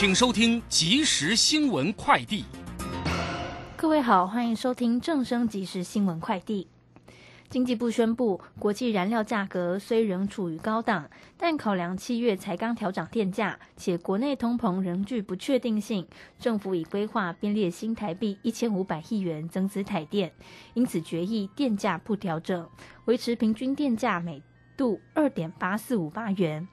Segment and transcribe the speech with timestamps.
[0.00, 2.46] 请收听即时新闻快递。
[3.76, 6.66] 各位好，欢迎收听正声即时新闻快递。
[7.50, 16.08] 经济部宣布，国际燃料价格虽仍处于高档，但考量七月才刚调涨电价，且国内通膨仍具不确定性，
[16.38, 20.32] 政府已规划编列新台币一千五百亿元增资台电，
[20.72, 22.66] 因此决议电价不调整，
[23.04, 24.42] 维持平均电价每
[24.78, 26.66] 度二点八四五八元。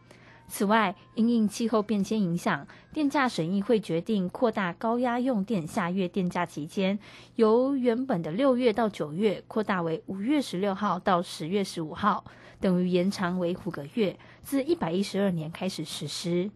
[0.47, 6.97] 此外，因应气候变迁影响，电价审议会决定扩大高压用电下月电价期间，
[7.35, 12.23] 由原本的六月到九月扩大为五月十六号到十月十五号，
[12.61, 16.49] 等于延长为五个月，自一百一十二年开始实施。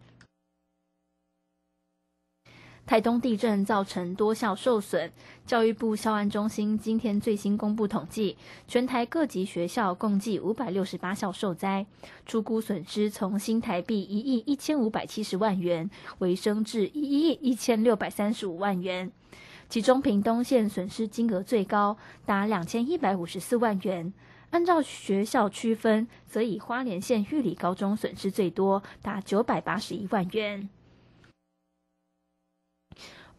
[2.92, 5.10] 台东地震造成多校受损，
[5.46, 8.36] 教育部校安中心今天最新公布统计，
[8.68, 11.86] 全台各级学校共计五百六十八校受灾，
[12.26, 19.10] 初估损失从新台币一亿一千五百七十万元，回升至一亿一千六百三十五万元，
[19.70, 21.96] 其中屏东县损失金额最高，
[22.26, 24.12] 达两千一百五十四万元。
[24.50, 30.68] 按照学校区分，则以花莲县玉里高中损失最多，达九百八十一万元。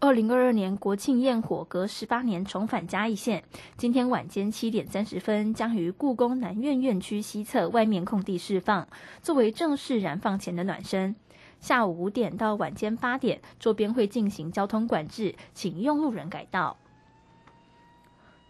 [0.04, 3.42] 二零二二年国庆焰火隔十八年重返嘉义县，
[3.78, 8.86] 今天晚间七点三十分将于故宫南院院区西侧外面空地释放，
[9.22, 11.16] 作为正式燃放前的暖身。
[11.62, 16.76] 下午五点到晚间八点，周边会进行交通管制，请用路人改道。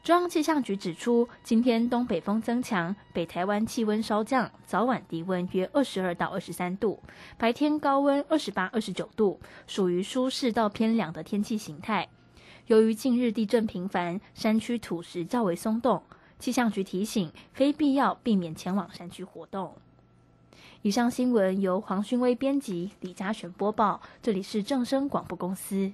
[0.03, 7.01] 中央气象局指出，今天东北风增强，北台湾气温稍降，早晚低温约二十二到二十三度，
[7.37, 12.09] 白天高温二十八、二十九度，属于舒适到偏凉的天气形态。
[12.67, 16.03] 由于近日地震频繁，山区土石较为松动，
[16.37, 19.73] 气象局提醒，非必要避免前往山区活动。
[20.81, 25.93] 以上新闻由黄勋威编辑，李嘉璇播报，这里是正声广播公司。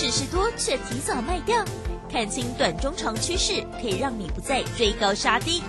[0.00, 1.62] 事事多，却提早卖掉。
[2.10, 5.62] 看清短中长趋势，可以让你不再追高杀低，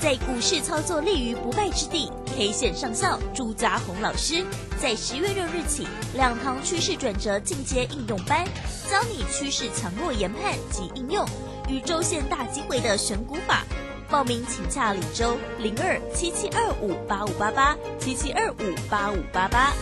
[0.00, 2.10] 在股市操作立于不败之地。
[2.36, 4.44] K 线上校朱家红老师
[4.82, 8.44] 在十月六日起，两堂趋势转折进阶应用班，
[8.90, 11.24] 教你趋势强弱研判及应用
[11.68, 13.62] 与周线大机会的选股法。
[14.10, 19.72] 报名请洽李周零二七七二五八五八八七七二五八五八八。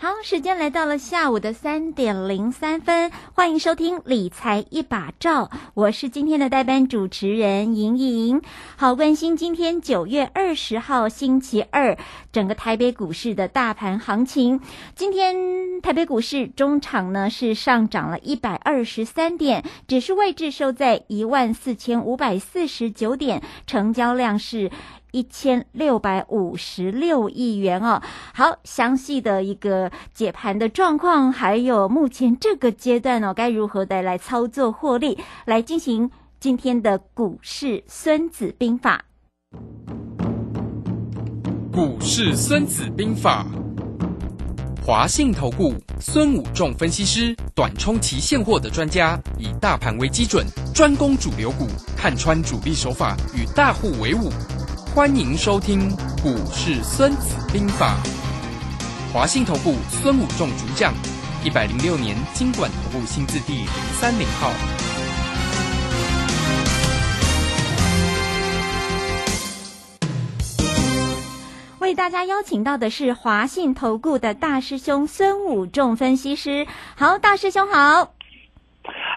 [0.00, 8.40] 好，时间来到了下午的三点零三分，欢迎收听理财一把照，我是今天的代班主持人莹莹。
[8.76, 11.98] 好，关心今天九月二十号星期二，
[12.30, 14.60] 整个台北股市的大盘行情。
[14.94, 24.70] 今天台北股市中场呢是上涨了一百二十三点，指数位置收在一万四千五百四十九点，成交量是。
[25.10, 28.02] 一千六百五十六亿元哦，
[28.34, 39.04] 好详细的一个解盘的状况，还有目前这个阶段哦，该如何的来操作获利，来进行今天的股市孙子兵法。
[41.72, 43.46] 股市孙子兵法，
[44.84, 50.44] 华信投顾孙武仲分析师，短冲期现货的专家，以大盘为基准，
[50.74, 51.66] 专攻主流股，
[51.96, 54.28] 看穿主力手法，与大户为伍。
[54.98, 55.88] 欢迎收听
[56.24, 57.94] 《股市孙子兵法》，
[59.12, 60.92] 华信投顾孙武仲主讲，
[61.44, 63.66] 一百零六年经管投顾新字第零
[64.00, 64.50] 三零号。
[71.78, 76.66] 为大家邀请到的是华信投顾的大师兄孙武仲分析师。
[76.96, 78.14] 好，大师兄好。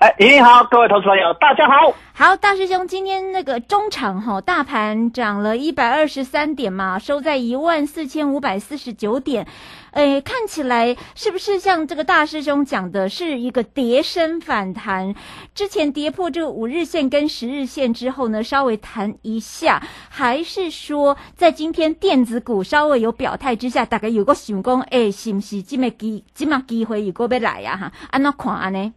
[0.01, 1.93] 哎，您好，各位投资朋友，大家好。
[2.11, 9.45] 好，大师兄，今天那个中场哈，大盘涨了一百二十三点嘛，收在一万四千五百四十九点。
[9.91, 15.13] 诶，看起来是不是像这个大师兄讲的，是一个跌升反弹？
[15.53, 27.77] 之前跌破这个五日线跟十日线之后呢，稍微弹一下，还是说在今天电子股稍微有表态之下，大概有个想讲，诶，是不是今麦机今麦机会有个要来呀？
[27.77, 28.91] 哈，安怎看安呢？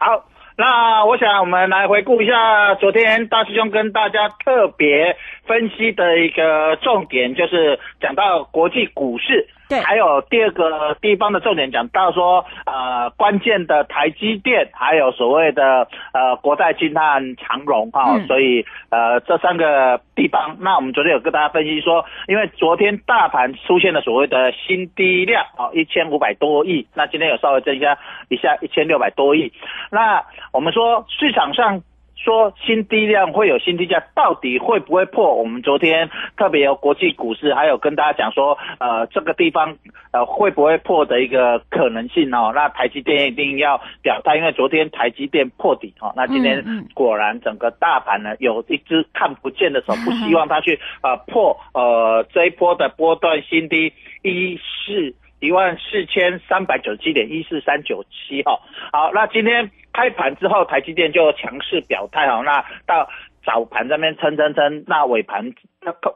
[0.00, 0.30] 好。
[0.60, 5.16] 那我想我们来回顾一下昨天大师兄跟大家特别
[5.50, 9.48] 分析的一个重点，就是讲到国际股市。
[9.68, 27.98] 对，还有第二个地方的重点讲到说，呃，关键的台积电，还有所谓的呃国泰金和长荣哈，所以呃这三个地方，那我们昨天有跟大家分析说，因为昨天大盘出现了所谓的新低量啊，一千五百多亿，那今天有稍微增加
[28.28, 29.52] 一下一千六百多亿，
[29.90, 31.82] 那我们说市场上。
[32.22, 35.34] 说新低量会有新低价，到底会不会破？
[35.34, 39.76] 我们昨天特别有国际股市，还有跟大家讲说，呃，这个地方
[40.12, 42.52] 呃会不会破的一个可能性哦。
[42.54, 46.62] 那台积电一定要表态，因为昨天台积电破底哦，那今天
[46.92, 58.60] 果然整个大盘呢有一只看不见的手，不希望它去呃破呃这一波的波段新低一四一万四千三百九十七点一四三九七哈。
[58.92, 59.70] 好，那今天。
[59.92, 63.08] 开盘之后，台积电就强势表态哦，那到
[63.44, 65.52] 早盘这边撑撑撑，那尾盘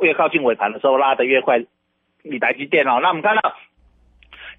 [0.00, 1.64] 越靠近尾盘的时候拉得越快，
[2.22, 3.54] 你台积电哦，那我们看到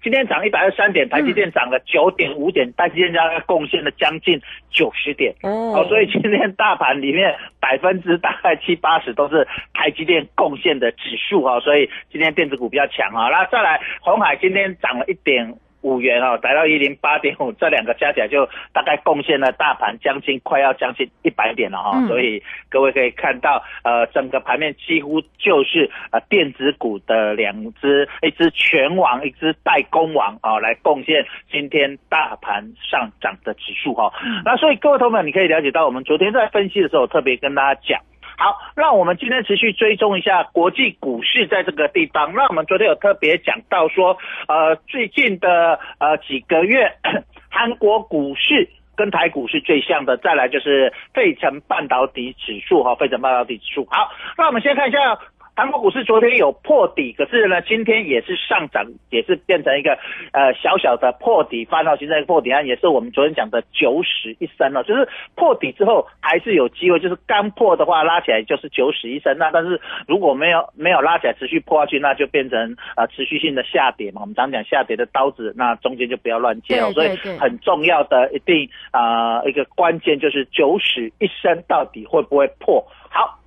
[0.02, 4.40] 今天涨一百二十三点，台积电涨了九点五点，台积电家贡献了将近
[4.70, 15.56] 九十点哦，所以今天大盘里面百分之大概七八十都是台积电贡献的指数哈，所以今天电子股比较强啊，那再来红海今天涨了一点。
[15.82, 34.12] 五元哦，来到一零八点五，这两个加起来就大概贡献了大盘将近快要将近一百点了哈，所以各位可以看到，呃，整个盘面几乎就是呃电子股的两只，一只全网，一只代工网啊，来贡献今天大盘上涨的指数哈。
[34.44, 38.00] 那所以各位同学们，你可以了解到，我们昨天在分析的时候特别跟大家讲。
[38.38, 42.32] 好，那我们今天持续追踪一下国际股市在这个地方。
[42.34, 46.92] 那我们昨天有特别讲到说，呃，最近的呃几个月，
[47.50, 50.16] 韩国股市跟台股是最像的。
[50.18, 53.86] 再来就是费城半导体指数哈，费城半导体指数。
[53.90, 55.18] 好，那我们先看一下。
[55.56, 59.98] 韩国股市昨天有破底，可是呢，今天也是上涨，也是变成一个
[60.32, 64.84] 呃小小的破底翻到现在破底案，也是我们昨天讲的九死一生了。
[64.84, 69.34] 就是破底之后还是有机会，就是刚破的话拉起来就是九死一生。
[69.38, 74.20] 那但是如果没有没有拉起来持续破下去，那就变成呃持续性的下跌嘛。
[74.20, 76.92] 我们常讲下跌的刀子，那中间就不要乱接哦。
[76.92, 77.08] 所以
[77.40, 82.86] 很重要的一定啊一个关键就是九死一生到底会不会破？
[83.08, 83.40] 好。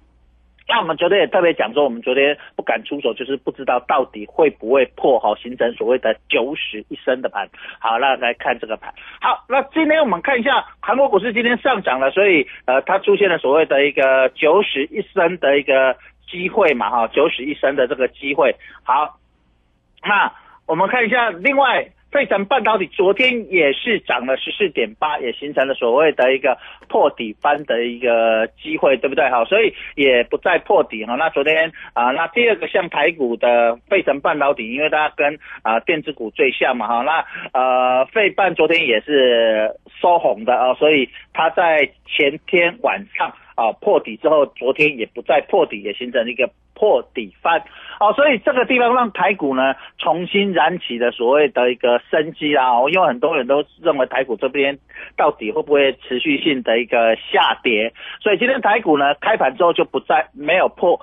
[0.69, 7.49] 那我们昨天也特别讲说，我们昨天不敢出手，就是不知道到底会不会破好，形成所谓的九死一生的盘。
[7.79, 8.93] 好，那来看这个盘。
[9.19, 15.97] 好，那今天我们看一下韩国股市今天上涨了，所以呃，它出现了所谓的一个九死一生的一个
[16.29, 18.55] 机会嘛，哈，九死一生的这个机会。
[18.83, 19.17] 好，
[20.03, 20.31] 那
[20.69, 21.89] 我们看一下另外。
[22.11, 26.57] 费城半导体昨天也是涨了十四点八，也形成了所谓的一个
[26.87, 29.29] 破底翻的一个机会，对不对？
[29.29, 31.13] 好，所以也不再破底哈。
[31.13, 37.03] 那昨天啊，那第二个像台股的费城半导体，因为它跟啊电子股最像嘛哈。
[37.03, 46.49] 那呃费半昨天也是收红的啊，所以它在前天晚上啊破底之后，昨天也不再破底，也形成一个。
[46.79, 47.61] 破底翻，
[47.99, 52.71] 哦，所以这个地方让台股呢重新燃起的所谓的一个生机啦。
[52.71, 54.79] 哦，因为很多人都认为台股这边
[55.17, 61.01] 到底会不会持续性的一个下跌，所以今天台股呢开盘之后就不再没有破。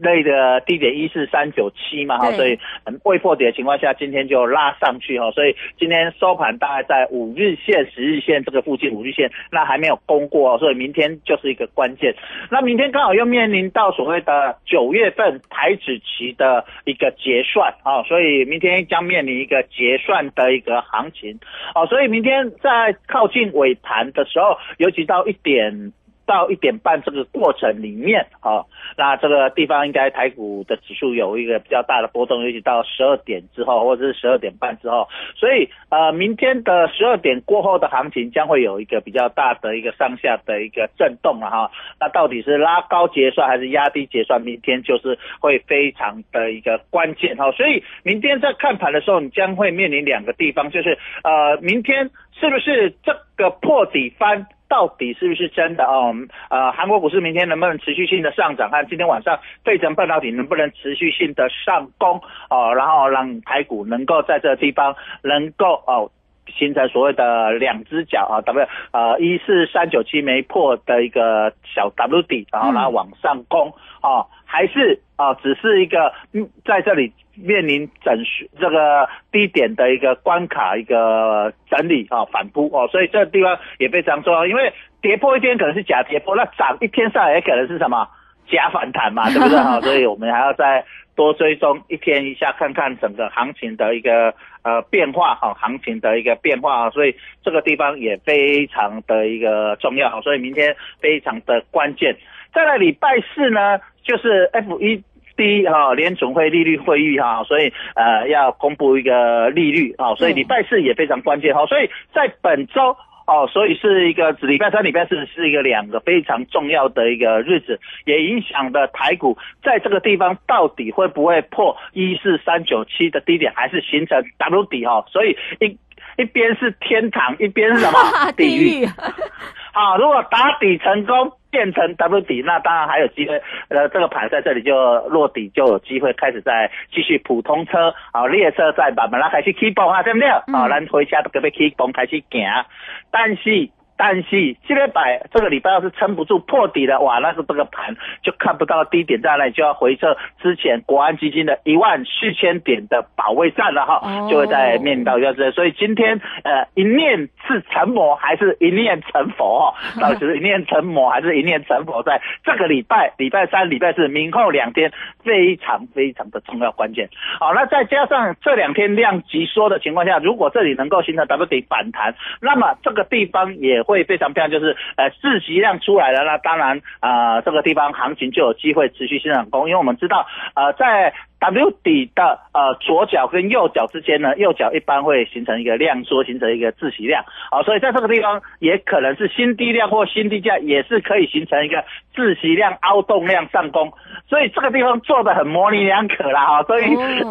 [0.00, 2.58] 那个低点一四三九七嘛哈，所以
[3.04, 12.14] 未破底的情况下，今天就拉上去哈，所以今天收盘大概在五日线、十日线这个附近，五日线那还没有攻过，所以明天就是一个关键。
[12.50, 21.38] 那明天刚好又面临到所谓的九月份台指期的一个结算啊，所以明天将面临一个结算的一个行情
[21.74, 25.92] 哦，所以明天在靠近尾盘的时候，尤其到一点。
[26.28, 28.62] 到一点半这个过程里面啊，
[28.98, 41.70] 那这个地方应该台股的指数有一个比较大的波动，尤其到十二点之后或者是十二点半之后，所以呃，明天的十二点过后的行情将会有一个比较大的一个上下的一个震动了哈。
[41.98, 44.38] 那到底是拉高结算还是压低结算？
[44.42, 47.50] 明天就是会非常的一个关键哈。
[47.52, 54.46] 所以明天在看盘的时候，你将会面临两个地方，就是呃，明天是不是这个破底翻？
[54.68, 56.14] 到底是不是真的哦？
[56.50, 58.70] 呃，韩国股市明天能不能持续性的上涨？
[58.70, 62.20] 看今天晚上费城半导体能不能持续性的上攻
[62.50, 62.74] 哦？
[62.74, 66.10] 然后让台股能够在这个地方能够哦
[66.56, 77.12] 形成所谓的两只脚啊，W 呃一四三九七没破的一个小 W 底，然后它往上攻啊，还是啊只是一个嗯在这里。
[77.40, 78.12] 面临整
[78.58, 88.08] 这个低点的一个关卡，一个整理啊反扑哦，所以这个地方也非常重要，因为跌破一天可能是假跌破，那涨一天上来可能是什么
[88.50, 89.80] 假反弹嘛， 对不对哈？
[89.80, 102.16] 所以我们还要再多追踪一天一下，看看整个行情的一个呃变化哈，行情的一个变化，所以这个地方也非常的一个重要，所以明天非常的关键。
[102.52, 105.02] 再来礼拜四呢，就是 F 一。
[105.36, 112.96] 第一哈，联总会利率会议哈，所以呃要公布一个利率啊，所以礼拜四也非常关键哈，所以在本周
[113.28, 125.78] 哦，所以是一个礼拜三、礼拜四是一个两个非常重要的一个日子，也影响的台股在这个地方到底会不会破一四三九七的低点，还是形成 W 底哦，所以一
[126.16, 127.98] 一边是天堂，一边是什么
[128.32, 128.86] 地狱？
[129.72, 131.32] 好，如果打底成功。
[131.50, 133.40] 变成 W 底，那当然还有机会。
[133.68, 134.74] 呃，这个盘在这里就
[135.08, 140.28] 落底，就有机会开始再继续普通车啊，列车再慢慢开始起步啊，对不对？
[140.28, 142.64] 啊，咱回家都准备起步开始行，
[143.10, 143.70] 但是。
[143.98, 159.74] 但是这个摆这个礼拜要是撑不住破底的，哇，那是这个盘就看不到低点在那里，就要回撤之前国安基金的一万四千点的保卫战了哈，就会在面临到要是，所以今天呃一念是成魔还是一念成佛？
[160.00, 162.00] 到底是一念成魔还是一念成佛？
[162.04, 164.92] 在这个礼拜礼拜三、礼拜四明后两天
[165.24, 167.08] 非常非常的重要关键。
[167.40, 173.82] 好，那再加上这两天量级缩的情况下，如果这里能够形成 W 底反弹，那么这个地方也。
[173.88, 193.92] 会非常漂亮，就是呃，市集量出来了，那当然啊，这个地方行情就有机会持续性上攻，因为我们知道呃，在 W 底的呃左脚跟右脚之间呢，右脚一般会形成一个量缩，形成一个自息量，啊，所以在这个地方也可能是新低量或新低价，也是可以形成一个自息量凹动量上攻，
[194.28, 196.84] 所以这个地方做的很模棱两可啦哈，所以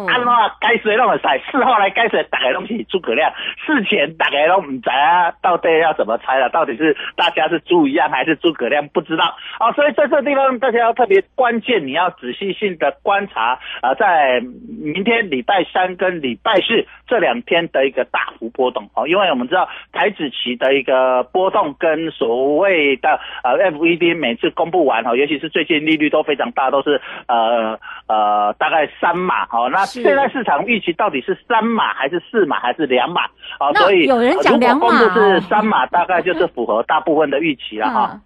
[0.08, 3.30] 按话该谁让我猜，事后来该谁打开东西诸葛亮，
[3.66, 6.48] 事前打开都唔知啊，到底要怎么猜了？
[6.48, 9.70] 到底是大家是猪一样还是诸葛亮不知道啊？
[9.72, 13.94] 所以在这个地方大家要特别关键，你要仔细性的观察啊。
[13.98, 14.40] 在
[14.80, 29.68] 明天礼拜三跟礼拜四这两天的一个大幅波动哦，因为我们知道台子期的一个波动跟所谓的呃 FED 每次公布完哦，尤其是最近利率都非常大，都是呃呃大概三码哦。
[29.70, 33.22] 那现在市场预期到底是三码还是四码还是两码
[33.58, 33.72] 啊？
[33.74, 38.20] 所以有人讲两码，公布是三码，大概就是符合大部分的预期了哈。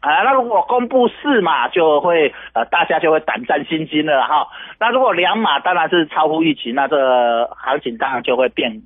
[0.00, 4.46] 啊，那如果公布四码，就会呃，大家就会胆战心惊了哈。
[4.78, 8.80] 那如果两码，当然是超乎预期，那这行情当然就会变，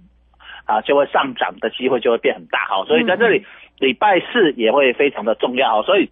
[0.65, 2.85] 啊，就会上涨的机会就会变很大哈。
[2.87, 3.45] 所以在这里，
[3.79, 5.83] 礼拜四也会非常的重要。
[5.83, 6.11] 所以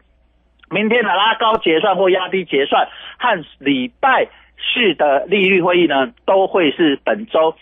[0.69, 2.87] 明天的拉高结算或压低结算，
[3.19, 4.27] 和礼拜
[4.59, 7.55] 四的利率会议呢，都会是本周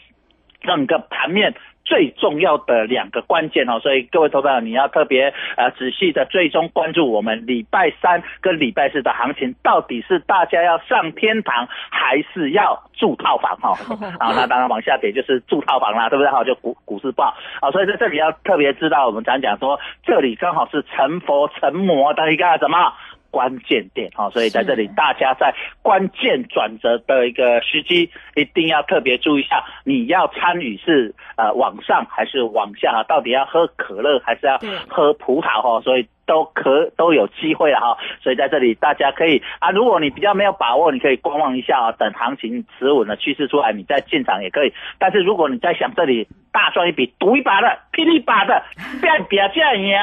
[0.62, 1.54] 整个盘面。
[1.88, 13.75] 最重要的两个关键哦，所以各位投资者你要特别呃仔细的最终关注我们礼拜三跟礼拜四的行情，到底是大家要上天堂还是要住套房哈？
[14.21, 16.30] 好，那当然往下跌就是住套房啦，对不对？
[16.30, 22.92] 好，就股股市报啊，所以在这里要特别知道，我们常讲说这里刚好是成佛成魔的一个什么？
[23.30, 34.58] 关键点哈，所以在这里大家在关键转折的一个时机，一定要特别注意一下，你要参与是呃往上还是往下，到底要喝可乐还是要
[34.88, 36.06] 喝葡萄哈，所以。
[36.28, 44.73] 都可都有机会了哈，所以在这里大家可以啊，如果你比较没有把握，你可以观望一下啊，等行情持稳的趋势出来，你再进场也可以。
[44.99, 48.62] 但是如果你在想这里大赚一笔、赌一把的、拼一把的，
[49.00, 49.97] 变比这样赢，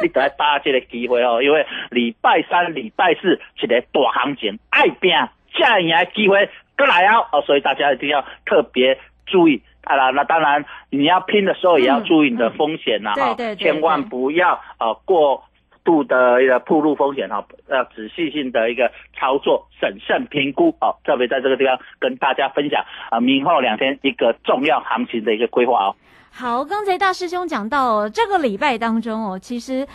[0.00, 5.10] 你得把这个机会哦，因为礼拜三、礼拜四是个大行情，爱拼
[5.52, 6.48] 这样赢的机会
[6.78, 8.96] 过来哦，哦，所以大家一定要特别
[9.26, 10.10] 注意啊。
[10.10, 15.42] 那当然你要拼的时候也要注意你的风险呐，哈，千万不要呃过。
[15.84, 20.96] 度的一个铺路风险哈，要仔细性的一个操作，审慎评估哦。
[21.04, 25.96] 特别在这个地方跟大家分享啊，明后两天一个重要行情的一个规划哦。
[26.30, 29.86] 好，刚才大师兄讲到，这个礼拜当中哦，其实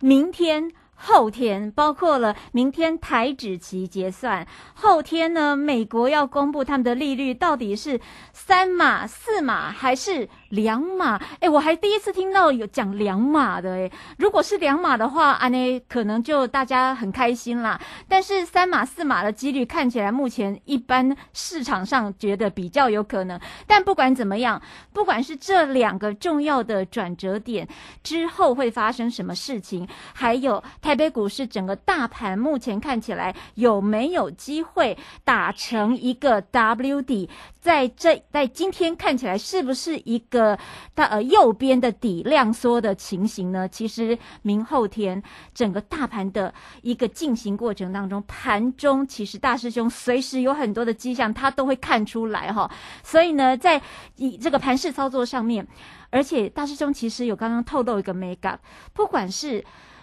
[0.00, 0.70] 明天。
[1.02, 7.98] 后天包括了明天台指期结算，后天呢，美国要公布他们的利率到底是
[8.34, 11.20] 三码、四码还是两码？
[11.40, 13.90] 哎，我还第一次听到有讲两码的哎。
[14.18, 17.80] 如果是两码的话，安呢可能就大家很开心啦。
[18.06, 23.40] 但是三码、四码的几率看起来目前一般市场上觉得比较有可能。
[23.66, 24.60] 但不管怎么样，
[24.92, 27.66] 不管是这两个重要的转折点
[28.02, 30.62] 之后会发生什么事情，还有。
[30.82, 37.30] 台北股市整个大盘目前看起来有没有机会打成一个 W 底？
[37.60, 40.58] 在这在今天看起来是不是一个个
[40.94, 43.68] 大呃右边的底量缩的情形呢？
[43.68, 52.70] 其实明后天整个大盘的一个进行过程当中，盘中其实大师兄随时有很多的迹象，他都会看出来哈。
[53.02, 53.80] 所以呢，在
[54.16, 55.66] 以这个盘式操作上面，
[56.10, 58.60] 而且大师兄其实有刚刚透露一个 make up，
[58.94, 59.62] 不管是。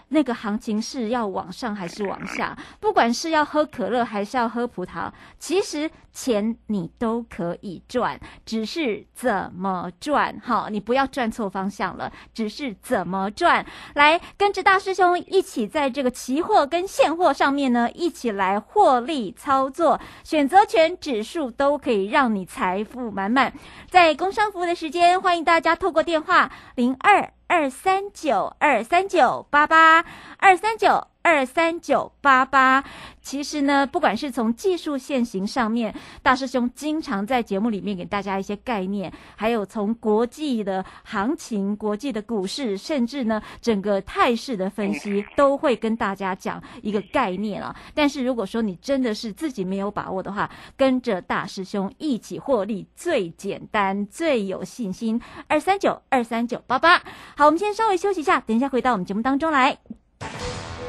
[0.09, 2.57] 那个行情是要往上还是往下？
[2.79, 10.39] 不管是要喝可乐还是要喝葡萄，其实钱你都可以赚，只是怎么赚？
[10.43, 13.65] 好，你不要赚错方向了，只是怎么赚？
[13.95, 23.53] 来跟着大师兄一起在这个期货跟现货上面呢，一起来获利操作，选择权指数都可以让你财富满满。
[23.89, 27.36] 在工商服务的时间，欢迎大家透过电话零二。
[27.47, 30.05] 二三九二三九八八
[30.37, 31.07] 二三九。
[31.27, 32.81] 二三九八八，
[33.21, 35.93] 其实呢，不管是从技术线型上面，
[36.23, 47.75] 大师兄经常在节目里面给大家一些概念，还有从国际的行情、国际的股市，甚至呢整个态势的分析，都会跟大家讲一个概念啊。
[47.93, 55.21] 但是如果说你真的是自己没有把握的话，跟着大师兄一起获利最简单、最有信心。
[55.49, 57.03] 二三九二三九八八，
[57.35, 59.77] 好，我们先稍微休息一下，等一下回到我们节目当中来。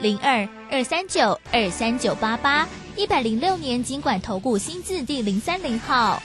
[0.00, 0.48] 零二。
[0.70, 6.20] 二三九二三九八八一百零六年尽管投顾新字第零三零号。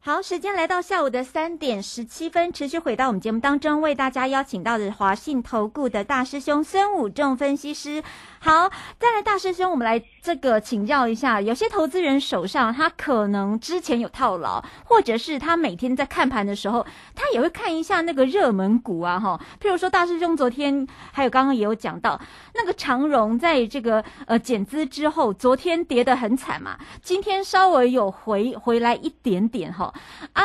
[0.00, 8.02] 好，时间来到下午的三点十七分，持续回到我们节目当中，为大家邀请到的华信投顾的大师兄孙武仲分析师。
[8.38, 22.20] 好，再来大师兄，我们来这个请教一下，有些投资人手上他可能之前有套牢，或者是他每天在看盘的时候，他也会看一下那个热门股啊，哈，譬如说大师兄昨天还有刚刚也有讲到，
[22.54, 29.90] 那个长荣在这个呃减资之后，昨天跌得很惨嘛，今天稍微有回回来一点点哈，
[30.34, 30.42] 啊，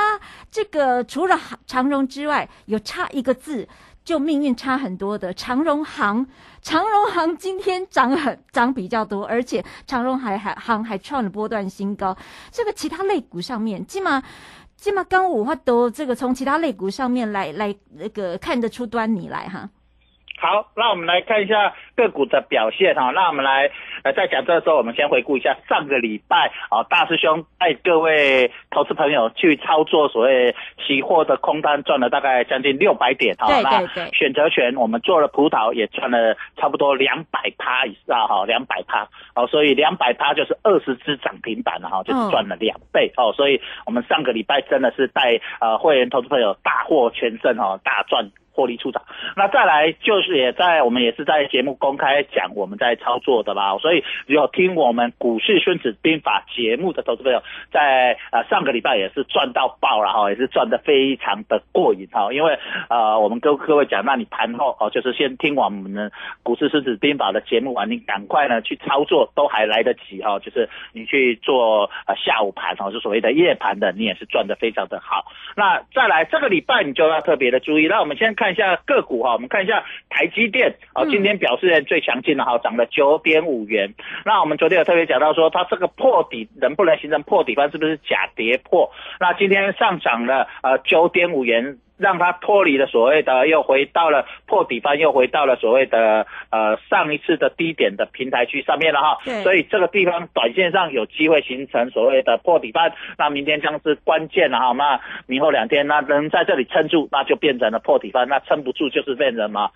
[0.49, 3.67] 这个除了长荣之外，有差一个字。
[4.03, 6.25] 就命运差很多的长荣行，
[6.61, 12.15] 长荣行今天涨很涨比较多，而且长荣还还行还创了波段新高。
[12.51, 14.21] 这个其他类股上面，起码
[14.75, 19.69] 起码刚五话都这个从其他类股上面来来那个看得出端倪来哈。
[20.43, 23.11] 好，那我们来看一下个股的表现哈。
[23.11, 23.71] 那我们来
[24.03, 30.53] 呃在讲这个时候，我们先回顾一下上个礼拜啊，大师兄带各位投资朋友去操作所谓
[30.85, 33.47] 期货的空单，赚了大概将近六百点哈。
[33.47, 43.31] 对对选择权我们做了葡萄，也赚了差不多两百趴以上哈，两百趴哦，所以两百趴就是二十只涨停板了哈，就是赚了两倍哦。
[43.31, 48.29] 所以我们上个礼拜真的是带呃会员投资朋友大获全胜哈，大赚。
[48.53, 49.01] 获利出场，
[49.35, 66.11] 那再来就是也在我们也是在节目公开讲我们在操作的吧，所以有听我们股市孙子兵法节目的投资朋友，在呃上个礼拜也是赚到爆了哈，也是赚得非常的过瘾哈，因为呃我们跟各位讲，那你盘后哦就是先听我们的
[66.43, 75.25] 股市孙子兵法的节目完，你赶快呢去操作都还来得及哈，就是你去做呃下午盘哦，就所谓的夜盘的，你也是赚得非常的好。
[75.55, 78.42] 那再来这个礼拜你就要特别的注意，那我们先看。
[78.43, 83.93] 看一下个股哈，我们看一下台积电啊，今天表现最强劲的哈，涨了九点五元。
[84.25, 88.91] 那我们昨天有特别讲到说，它这个破底能不能形成破底翻，是不是假跌破？
[89.21, 99.17] 那今天上涨了呃九点五元，让它脱离了所谓的又回到了破底翻，又回到了所谓的呃上一次的低点的平台区上面了哈。
[99.43, 104.71] 所以这个地方短线上有机会形成所谓的破底翻，那明天将是关键了哈。
[104.73, 109.71] 那明后两天那能在这里撑住，那就变成了破底翻；那撑不住就是变成嘛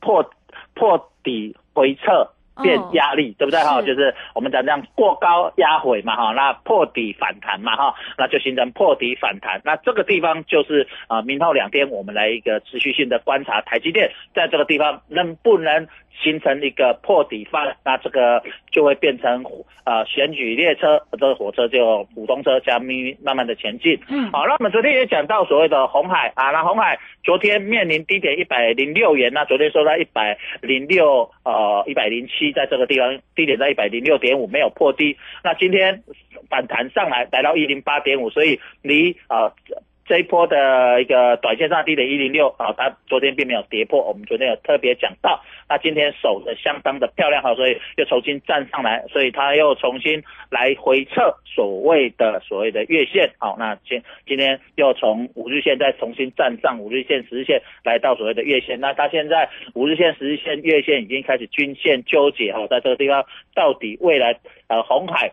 [0.00, 0.30] 破
[0.74, 2.30] 破底回撤。
[2.62, 3.80] 变哦压力，对不对哈？
[3.80, 9.60] 是就是我们讲这样过高压回嘛哈，那破底反弹嘛哈，那就形成破底反弹。
[9.64, 15.86] 那这个地方就是啊、呃明后两天我们来一个持续性的观察，台积电在这个地方能不能
[16.22, 17.76] 形成一个破底翻？
[17.84, 19.44] 那这个就会变成
[19.84, 22.88] 呃选举列车，这个火车就普通车加慢
[23.22, 23.98] 慢慢的前进。
[24.08, 36.02] 嗯好，那我们昨天也讲到所谓的红海啊，那红海昨天面临低点一百零六元，那昨天收在一百零六呃一百零七，在这个地方低点在一百零六点五没有破低，那今天
[36.48, 39.52] 反弹上来来到一零八点五，所以离呃。
[40.06, 64.38] 这一波的一个短线上低点一零六啊，它昨天并没有跌破，我们昨天有特别讲到，那今天守的相当的漂亮哈，所以又重新站上来，所以它又重新来回测所谓的所谓的月线，好，那今今天又从五日线再重新站上五日线、十日线，来到所谓的月线，那它现在五日线、十日线、月线已经开始均线纠结哈，在这个地方到底未来
[64.68, 65.32] 呃红海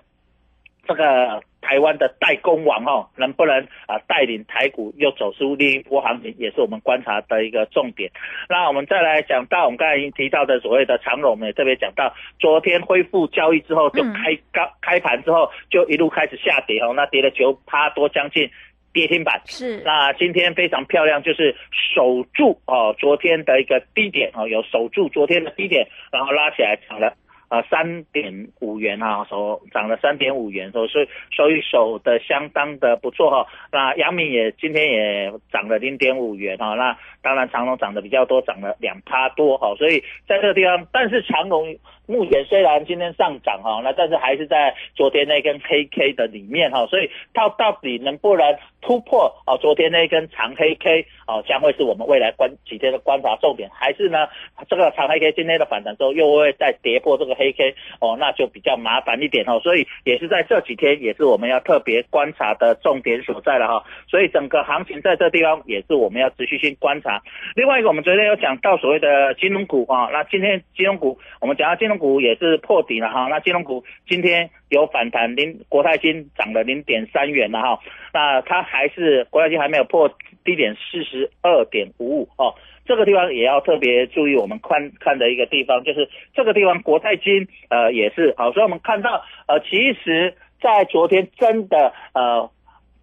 [0.88, 8.12] 这个台湾的代工王哦，能不能啊带领台股又走出另一波行情，也是我们观察的一个重点。
[8.50, 18.50] 那我们再来讲到我们刚才已经提到的所谓的长荣，我们也特别讲到，昨天恢复交易之后，就嗯开高、开盘之后就一路开始下跌哦，那跌了九趴多，将近
[18.91, 19.39] 跌停板。
[19.45, 21.56] 是那今天非常漂亮，就是
[21.95, 27.15] 守住哦昨天的一个低点哦，有守住昨天的低点，然后拉起来涨了。
[27.52, 30.90] 啊，三点五元啊，所涨了三点五元，所以
[31.36, 41.76] 所以守的相当的不错哈、那杨敏也今天也涨了零点五元哈、那当然长隆涨的比较多，涨了两趴多哈、所以在这个地方，但是长隆
[42.12, 54.28] 目前虽然今天上涨哈、那但是还是在昨天那根黑 K 的里面哈、所以它到底能不能突破哦昨天那根长黑 K 哦，将会是我们未来观几天的观察重点，还是呢
[54.67, 67.21] 这个长黑 K 今天的反弹之后又会再跌破这个黑 K 哦，那就比较麻烦一点哦，所以也是在这几天也是我们要特别观察的重点所在了哈、所以整个行情在这地方也是我们要持续性观察。
[67.56, 77.80] 另外一个，我们昨天有讲到所谓的金融股啊，那今天金融股我们讲到金融股也是破底了哈，那金融股今天有反弹，零国泰金涨了零点三元了哈，
[78.12, 80.10] 那它还是国泰金还没有破
[80.44, 82.56] 低点四十二点五五哦。
[82.84, 92.50] 这个地方也要特别注意，我们看看的一个地方就是这个地方国泰金呃也是好，所以我们看到呃其实在昨天真的呃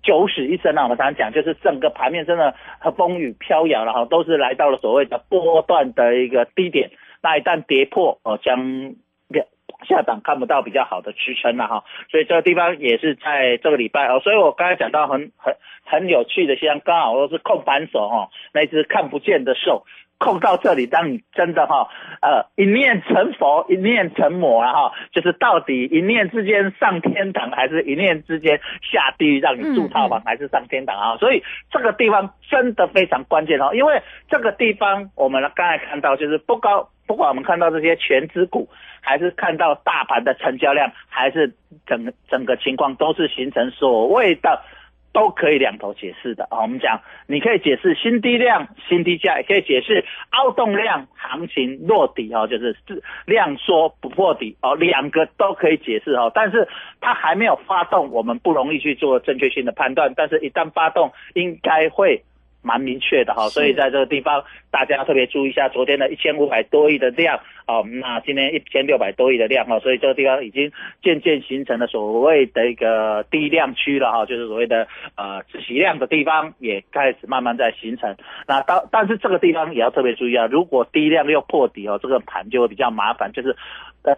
[0.03, 2.55] 九死一生啊，我们常常讲就是整个盘面真的
[2.97, 6.91] 风雨飘摇了哈都是来到了所谓的波段的一个低点，
[7.23, 8.95] 那一旦跌破哦将。
[9.87, 15.55] 下档看不到比较好的支撑了哈，所以这个地方也是在这个礼拜哦，所以我刚才讲到很很
[15.85, 19.85] 很有趣的现象，刚好都是控盘手哈，那只看不见的手
[20.19, 21.89] 控到这里，当你真的哈
[22.21, 31.17] 呃一念成佛，一念成魔了哈，就是到底一念之间上天堂，还是一念之间下地狱让你住套房，还是上天堂啊？
[31.19, 36.89] 所以这个地方真的非常关键哦，因为这个地方我们刚才看到就是不高。
[37.09, 38.69] 不管我们看到这些全资股，
[39.01, 41.55] 还是看到大盘的成交量，还是
[41.87, 44.63] 整个整个情况都是形成所谓的
[45.11, 46.61] 都可以两头解释的啊。
[46.61, 52.77] 我们讲，你可以解释新低量、新低价，也可以解释凹动量行情落底哦，就是
[53.25, 56.31] 量缩不破底哦，两个都可以解释哦。
[56.35, 56.69] 但是
[57.01, 60.13] 它还没有发动，我们不容易去做正确性的判断。
[60.15, 62.23] 但是一旦发动，应该会。
[62.63, 70.71] 蛮明确的哈，所以在这个地方大家要特别注意一下，昨天的一千五百多亿的量哦，那今天一千六百多亿的量哈，所以这个地方已经
[71.03, 78.17] 渐渐形成了所谓的一个低量区了哈，就是所谓的呃止息量的地方也开始慢慢在形成。
[78.47, 83.57] 那到但是这个地方也要特别注意啊，如果低量又破底哦，这个盘就会比较麻烦，就是
[84.03, 84.17] 呃。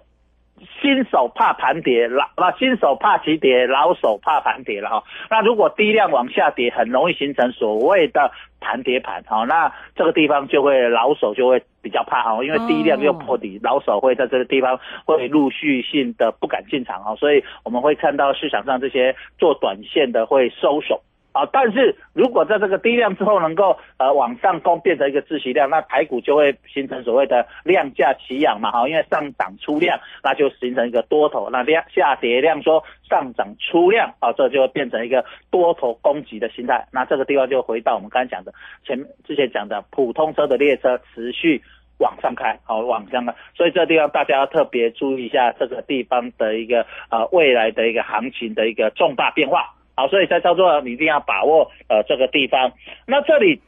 [0.81, 5.03] 新手怕盘跌，老啊新手怕急跌，老手怕盘跌了哈。
[5.31, 9.44] 那如果低量往下跌，很容易形成所谓的盘跌盘哈。
[9.44, 17.14] 那这个地方就会老手就会比较怕哈，因为低量又破底，老手会在这个地方会陆续性的不敢进场哈。
[17.16, 21.03] 所以我们会看到市场上这些做短线的会收手。
[21.33, 38.53] 啊，但是如果在这个低量之后能够呃往上攻变成一个自息量，那台股就会形成所谓的量价齐扬嘛，哈，因为上涨出量，那就形成一个多头，那量下跌量说上涨出量，啊，这就会变成一个多头攻击的心态，那这个地方就回到我们刚才讲的
[38.85, 41.62] 前之前讲的普通车的列车持续
[41.99, 49.77] 往上开，好往上开，所以这地方大家要特别注意一下这个地方的一个呃未来的一个行情的一个重大变化。
[50.01, 52.73] 好，所以在操作你一定要把握呃这个地方。
[53.07, 53.61] 那这里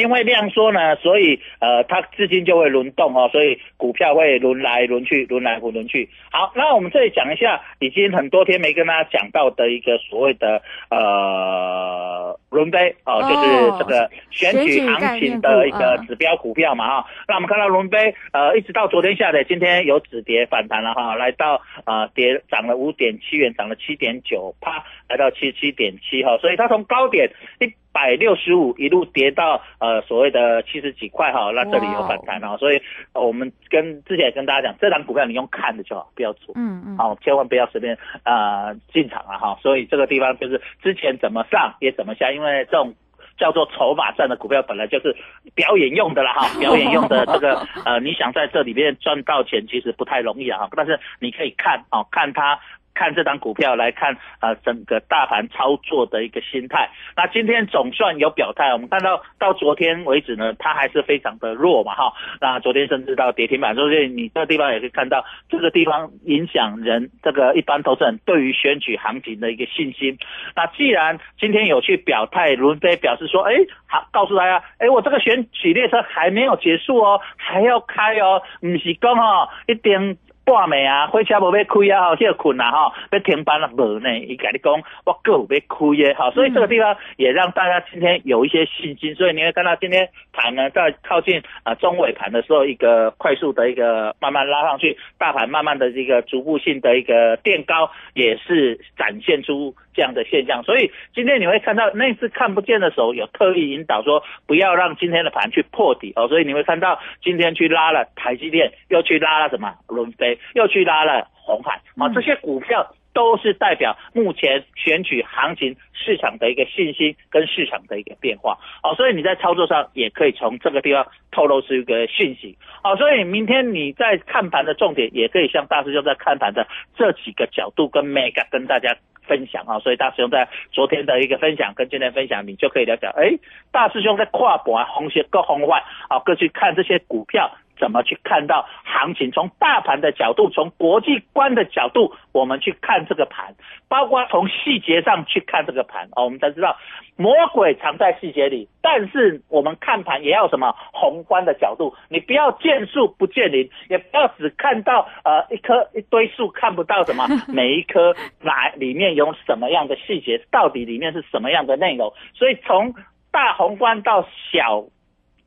[0.00, 6.08] 因为量缩呢，所以呃它资金就会轮动哦，所以股票会轮来轮去，轮来轮去。
[6.30, 17.06] 好，那我们这里讲一下，已经很多天没跟大家讲到的一个所谓的呃轮杯哦，就是这个选举行情的一个指标股票嘛哈。
[17.26, 27.30] 那我们看到轮杯呃一直到昨天下跌，今天有止跌反弹了哈，来到呃跌涨了五点七元，涨了七点九趴，来到七七点七哈，所以它从高点
[27.60, 27.72] 一。
[27.98, 32.80] 百六十五一路跌到呃所谓的七十几块哈，那这里有反弹哦，所以
[33.12, 42.94] 我们跟之前也跟大家讲，这档股票你用看的就好，不要做，嗯嗯，好，千万不要随便啊进场啊哈，所以这个地方就是之前怎么上也怎么下，因为这种
[43.36, 45.16] 叫做筹码战的股票本来就是
[45.56, 52.60] 表演用的啦哈， 表演用的这个呃你想在这里面赚到钱其实不太容易啊哈，但是你可以看哦看它。
[52.98, 56.90] 看这张股票来看，呃，整个大盘操作的一个心态。
[57.16, 62.12] 那今天总算有表态，我们看到到昨天为止呢，它还是非常的弱嘛，哈。
[62.40, 70.18] 那昨天甚至到跌停板，所以你这个地方也可以看到，这个地方影响人这个一般投资人对于选举行情的一个信心。
[70.56, 73.54] 那既然今天有去表态，伦飞表示说，哎，
[73.86, 80.18] 好，告诉大家，哎，我这个选举列车还没有结束哦，还要开哦，不是讲哦，一点。
[80.48, 84.18] 半暝啊，火车无要开啊，吼，个困啊，吼，要停班了无呢？
[84.18, 84.72] 伊甲你讲，
[85.04, 99.74] 我够要开耶，好，所以这个地方也让大家今天有一些信心，所以你会看到今天盘呢，在靠近啊中尾盘的时候，一个快速的一个慢慢拉上去，大盘慢慢的这个逐步性的一个垫高，也是展现出。
[99.98, 106.12] 这样的现象，所以今天你会看到那次看不见的手有特意引导说不要让今天的盘去破底。
[106.14, 109.74] 哦，所以你会看到今天去拉了台积电，又去拉了什么？
[109.88, 118.56] 伦飞，又去拉了红海啊，这些股票都是代表目前选举行情市场的一个信心跟市场的一个变化。
[118.84, 122.56] 哦，所以你在操作上也可以从这个地方透露出一个讯息。
[122.84, 128.96] 哦，所以明天你在看盘的重点也可以像大师兄在看盘的这几个角度跟 mega 跟大家。
[129.28, 133.38] 分享啊，所以大师兄在昨天的一个分享跟今天分享，你就可以了解，哎，
[133.70, 137.50] 大师兄在跨博啊红鞋各红外啊，各去看这些股票。
[137.78, 139.30] 怎么去看到行情？
[139.30, 143.54] 从大盘的角度，从国际观的角度，我们去看这个盘，
[143.88, 146.24] 包括从细节上去看这个盘哦。
[146.24, 146.76] 我们才知道
[147.16, 151.94] 魔鬼藏在细节里，但是我们看盘也要什么宏观的角度。
[152.08, 162.12] 你不要见树不见林，也不要只看到呃一棵一堆树，看不到什么 每一棵哪里面有什么样的细节，到底里面是什么样的内容。
[162.34, 162.94] 所以从
[163.30, 164.84] 大宏观到小。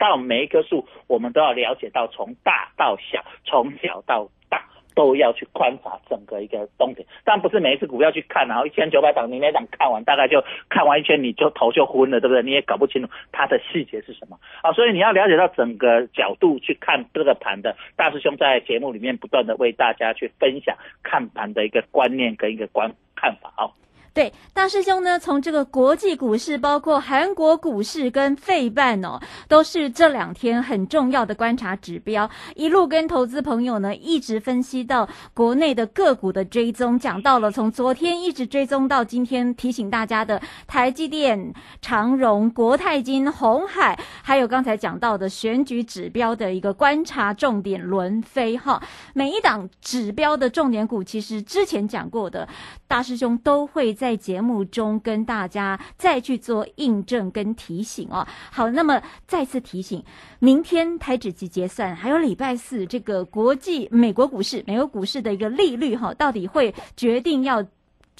[0.02, 7.06] 到每一棵树，我们都要了解到从大到小，从小到大都要去观察整个一个东西。
[7.24, 12.42] 但不是每一次股票去看，然后一千九百档，你那档看完，大概就看完一圈，你就头就昏了，对不对？
[12.42, 14.74] 你也搞不清楚它的细节是什么啊。
[14.74, 17.76] 所以你要了解到整个角度去看这个盘的。
[17.96, 23.70] 大师兄在节目里面不断的为大家去分享看盘的一个观念跟一个观看法啊。
[24.14, 32.30] 对，大师兄呢，从这个国际股市，包括韩国股市跟费半哦，都是这两天很重要的观察指标。
[32.56, 48.84] 一路跟投资朋友呢，一直分析到国内的个股的追踪，讲到了从昨天一直追踪到今天，提醒大家的台积电、长荣、国泰金、红海，还有刚才讲到的选举指标的一个观察重点轮飞哈。
[49.14, 52.46] 每一档指标的重点股，其实之前讲过的，
[52.90, 53.96] 大师兄都会。
[54.02, 58.26] 在节目中跟大家再去做印证跟提醒哦。
[58.52, 60.04] 好，那么再次提醒，
[60.40, 67.64] 明天台指期结算，还有礼拜四这个国际美国股市、美国股市的一个利率哈，到底会决定要。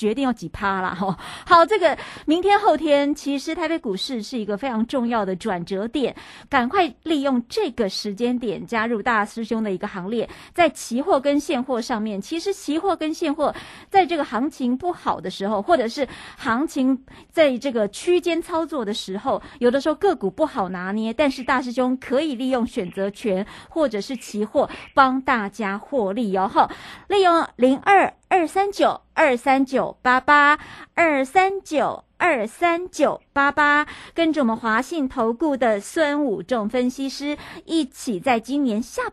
[0.02, 6.16] 决定要几趴了 哈，好，这个明天后天其实台北股市是一个非常重要的转折点，
[6.50, 13.54] 赶快利用这个时间点加入大师兄的一个行列，在期货跟现货上面，其实期货跟现货
[13.92, 26.68] 在这个行情不好的时候，或者是行情在这个区间操作的时候，有的时候个股不好拿捏，但是大师兄可以利用选择权或者是期货帮大家获利哦，哈，
[27.08, 29.02] 利用零二二三九。
[29.14, 30.58] 二三九八八
[30.94, 32.06] 二三九。
[32.18, 39.10] 二三九八八，跟着我们华信投顾的孙武仲分析师一起，在今年下